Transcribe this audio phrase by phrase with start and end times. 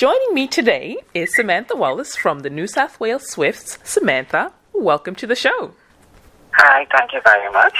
[0.00, 3.76] Joining me today is Samantha Wallace from the New South Wales Swifts.
[3.84, 5.74] Samantha, welcome to the show.
[6.52, 7.76] Hi, thank you very much.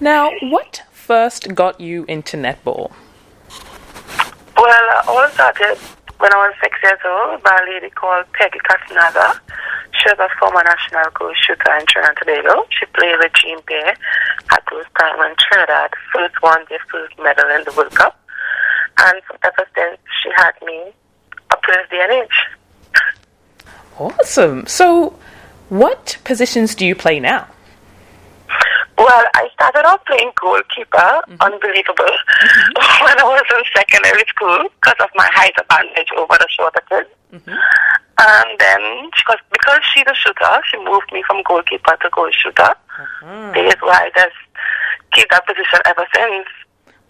[0.00, 2.90] now, what first got you into netball?
[4.56, 5.78] Well, uh, all started
[6.18, 9.38] when I was six years old by a lady called Peggy Castanaga.
[10.02, 12.66] She was a former national goal shooter in Trinidad and Tobago.
[12.70, 13.94] She played with Jean Pierre
[14.50, 18.18] at those time when Trinidad first won their first medal in the World Cup.
[18.98, 20.92] And ever since, she had me
[21.50, 22.46] up to this day and age.
[23.98, 24.66] Awesome.
[24.66, 25.18] So,
[25.68, 27.48] what positions do you play now?
[28.98, 31.36] Well, I started off playing goalkeeper, mm-hmm.
[31.40, 33.04] unbelievable, mm-hmm.
[33.04, 37.10] when I was in secondary school because of my height advantage over the shorter kids.
[37.32, 37.56] Mm-hmm.
[38.18, 42.72] And then, because, because she's a shooter, she moved me from goalkeeper to goal shooter.
[42.72, 43.52] Mm-hmm.
[43.52, 44.36] This is why I just
[45.12, 46.48] keep that position ever since.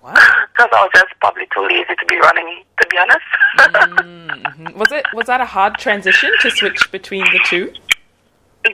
[0.07, 3.27] Because I was just probably too lazy to be running, to be honest.
[3.59, 4.79] mm-hmm.
[4.79, 7.73] Was it was that a hard transition to switch between the two?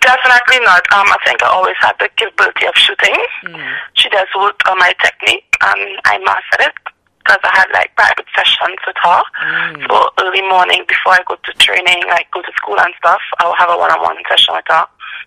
[0.00, 0.80] Definitely not.
[0.92, 3.16] Um, I think I always had the capability of shooting.
[3.44, 3.76] Mm.
[3.92, 6.76] She just worked on my technique, and I mastered it
[7.20, 9.22] because I had like private sessions with her.
[9.44, 9.88] Mm.
[9.88, 13.54] So early morning before I go to training, like go to school and stuff, I'll
[13.54, 14.86] have a one-on-one session with her.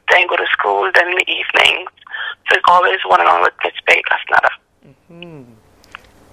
[0.10, 0.90] Then go to school.
[0.94, 1.90] Then in the evenings,
[2.50, 4.50] so it's always one-on-one with Miss Peggy Castanaga.
[4.50, 4.65] Mm-hmm.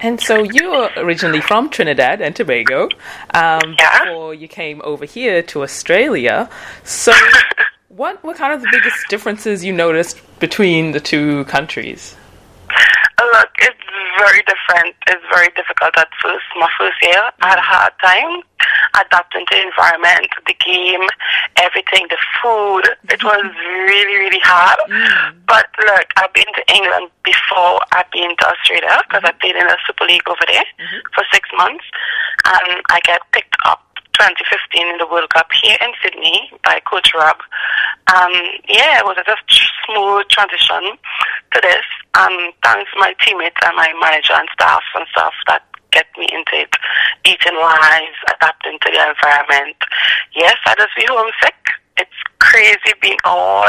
[0.03, 2.89] And so you were originally from Trinidad and Tobago
[3.34, 4.05] um, yeah.
[4.05, 6.50] before you came over here to Australia.
[6.84, 7.12] So
[7.92, 12.17] What what kind of the biggest differences you noticed between the two countries?
[13.20, 13.84] Look, it's
[14.19, 14.97] very different.
[15.08, 16.45] It's very difficult at first.
[16.58, 18.42] My first year, I had a hard time
[18.98, 21.07] adapting to the environment, the game,
[21.57, 22.85] everything, the food.
[23.09, 23.27] It mm-hmm.
[23.27, 23.45] was
[23.89, 24.79] really, really hard.
[24.89, 25.37] Mm.
[25.47, 29.37] But look, I've been to England before I've been to Australia because mm-hmm.
[29.37, 31.01] I played in the Super League over there mm-hmm.
[31.15, 31.85] for six months,
[32.45, 33.81] and I get picked up
[34.20, 37.37] 2015 in the World Cup here in Sydney by Coach Rob.
[38.13, 38.33] Um,
[38.69, 39.43] yeah, it was a just
[39.85, 40.98] smooth transition
[41.53, 41.86] to this.
[42.14, 46.27] Um, thanks to my teammates and my manager and staff and stuff that get me
[46.33, 46.75] into it,
[47.25, 49.77] eating wise, adapting to the environment.
[50.35, 51.55] Yes, I just feel homesick.
[51.98, 53.69] It's crazy being all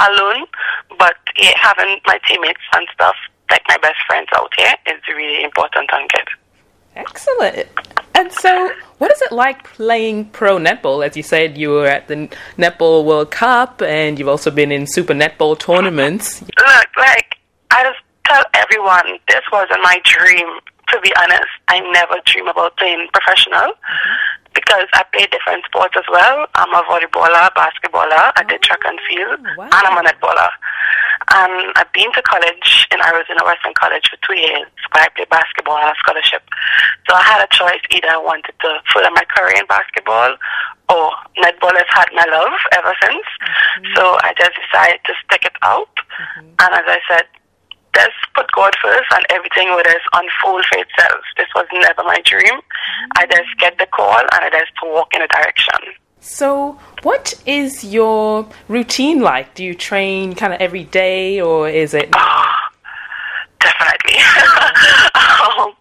[0.00, 0.46] alone,
[0.98, 3.16] but yeah, having my teammates and stuff,
[3.50, 6.28] like my best friends out here, is really important and good.
[6.96, 7.68] Excellent.
[8.14, 11.04] And so, what is it like playing pro netball?
[11.04, 14.86] As you said, you were at the Netball World Cup and you've also been in
[14.86, 16.40] Super Netball tournaments.
[16.42, 17.36] Look, like,
[17.72, 20.46] I just tell everyone this wasn't my dream,
[21.04, 21.52] be honest.
[21.68, 23.76] I never dream about playing professional.
[23.76, 26.46] Mm-hmm because I play different sports as well.
[26.54, 29.64] I'm a volleyballer, basketballer, I did track and field, oh, wow.
[29.64, 30.48] and I'm a netballer.
[31.34, 35.28] Um, I've been to college in Arizona Western College for two years, where I played
[35.28, 36.42] basketball on a scholarship.
[37.08, 40.36] So I had a choice either I wanted to further my career in basketball
[40.88, 41.10] or
[41.40, 43.24] netball has had my love ever since.
[43.24, 43.94] Mm-hmm.
[43.96, 45.90] So I just decided to stick it out.
[45.96, 46.48] Mm-hmm.
[46.60, 47.26] And as I said,
[48.54, 51.20] God first and everything will just unfold for itself.
[51.36, 52.54] This was never my dream.
[52.54, 53.10] Mm-hmm.
[53.16, 55.94] I just get the call and I just walk in a direction.
[56.20, 59.54] So, what is your routine like?
[59.54, 62.08] Do you train kind of every day or is it?
[62.14, 62.54] Oh,
[63.60, 64.18] definitely.
[65.14, 65.72] um,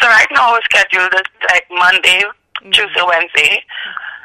[0.00, 2.70] so, right now, our schedule is like Monday, mm-hmm.
[2.70, 3.64] Tuesday, Wednesday.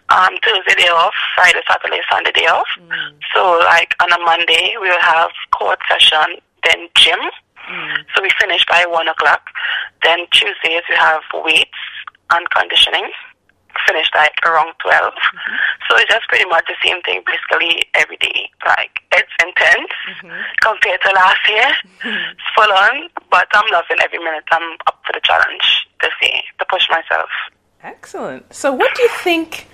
[0.09, 2.67] Um, Thursday day off, Friday, Saturday, Sunday day off.
[2.79, 3.19] Mm.
[3.35, 7.19] So like on a Monday we'll have court session then gym.
[7.67, 8.05] Mm.
[8.15, 9.41] So we finish by one o'clock.
[10.03, 11.81] Then Tuesdays we have weights
[12.31, 13.09] and conditioning.
[13.85, 15.55] Finished like around 12 mm-hmm.
[15.87, 18.49] So it's just pretty much the same thing basically every day.
[18.65, 20.41] Like it's intense mm-hmm.
[20.61, 21.69] compared to last year.
[22.01, 22.31] Mm-hmm.
[22.33, 24.45] It's full on, but I'm loving every minute.
[24.51, 27.29] I'm up for the challenge to see to push myself.
[27.83, 28.51] Excellent.
[28.53, 29.67] So what do you think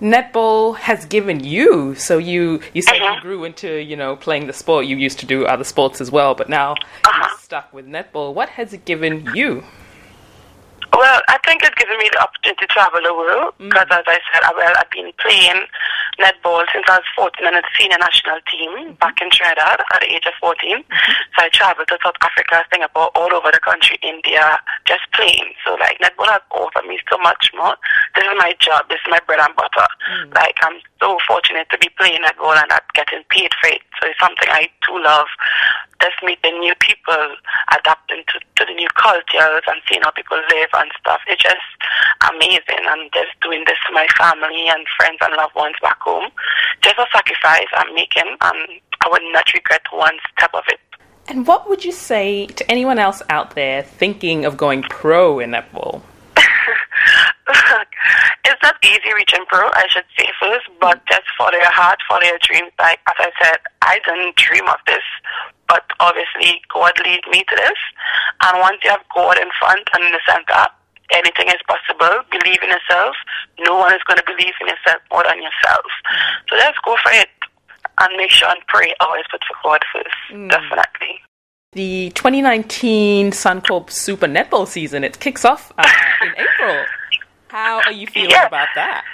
[0.00, 1.94] netball has given you?
[1.94, 3.14] So you you said uh-huh.
[3.16, 4.86] you grew into you know playing the sport.
[4.86, 7.28] You used to do other sports as well, but now uh-huh.
[7.28, 8.34] you're stuck with netball.
[8.34, 9.64] What has it given you?
[10.94, 13.98] Well, I think it's given me the opportunity to travel the world because, mm.
[13.98, 15.66] as I said, I, well, I've been playing
[16.22, 18.94] netball since I was 14 in the senior national team mm-hmm.
[19.02, 20.54] back in Trinidad at the age of 14.
[20.54, 20.86] Mm-hmm.
[21.34, 25.58] So I traveled to South Africa, Singapore, all over the country, India, just playing.
[25.66, 27.74] So, like, netball has offered me so much more.
[28.14, 28.88] This is my job.
[28.88, 29.86] This is my bread and butter.
[30.10, 30.34] Mm.
[30.34, 33.82] Like, I'm so fortunate to be playing netball and not getting paid for it.
[34.00, 35.26] So it's something I do love
[36.00, 37.36] just meeting new people,
[37.72, 41.20] adapting to, to the new cultures and seeing how people live and stuff.
[41.26, 41.64] It's just
[42.30, 42.84] amazing.
[42.84, 46.30] And just doing this to my family and friends and loved ones back home.
[46.82, 50.80] Just a sacrifice I'm making and I would not regret one step of it.
[51.26, 55.52] And what would you say to anyone else out there thinking of going pro in
[55.52, 56.02] netball?
[58.64, 62.40] Not easy reaching pro, I should say first, but just follow your heart, follow your
[62.40, 62.72] dreams.
[62.80, 65.04] Like as I said, I didn't dream of this,
[65.68, 67.80] but obviously God lead me to this.
[68.40, 70.64] And once you have God in front and in the center,
[71.12, 72.24] anything is possible.
[72.32, 73.14] Believe in yourself.
[73.60, 75.84] No one is going to believe in yourself more than yourself.
[76.48, 77.28] So let's go for it
[78.00, 78.96] and make sure and pray.
[79.00, 80.16] Always put for God first.
[80.32, 80.48] Mm.
[80.48, 81.20] Definitely.
[81.72, 85.84] The 2019 Suncorp Super Netball season, it kicks off uh,
[86.22, 86.84] in April.
[87.54, 88.50] How are you feeling yeah.
[88.50, 89.04] about that?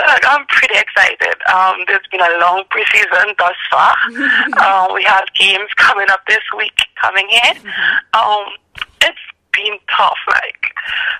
[0.00, 1.36] Look, I'm pretty excited.
[1.52, 3.92] Um, there's been a long preseason thus far.
[4.56, 7.60] uh, we have games coming up this week coming in.
[7.60, 8.16] Mm-hmm.
[8.16, 8.48] Um,
[9.04, 9.20] it's
[9.52, 10.16] been tough.
[10.26, 10.72] Like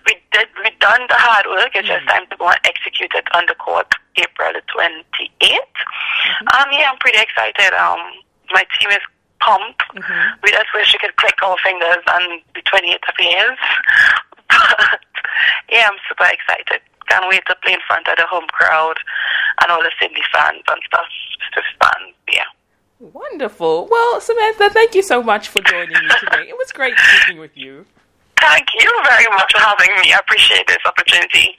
[0.06, 1.76] we did, we done the hard work.
[1.76, 2.00] It's mm-hmm.
[2.00, 5.28] just time to go and execute it on the court, April the 28th.
[5.44, 6.48] Mm-hmm.
[6.56, 7.76] Um, yeah, I'm pretty excited.
[7.76, 8.00] Um,
[8.48, 9.04] my team is
[9.44, 9.84] pumped.
[9.92, 10.40] Mm-hmm.
[10.42, 13.60] We just wish we could click our fingers and the 28th of years.
[15.70, 16.80] yeah, I'm super excited.
[17.08, 18.96] Can't wait to play in front of the home crowd
[19.60, 21.06] and all the Sydney fans and stuff.
[21.80, 22.12] Fun.
[22.32, 22.44] Yeah.
[23.00, 23.88] Wonderful.
[23.90, 26.48] Well, Samantha, thank you so much for joining me today.
[26.48, 27.84] It was great speaking with you.
[28.40, 30.12] Thank you very much for having me.
[30.12, 31.52] I appreciate this opportunity.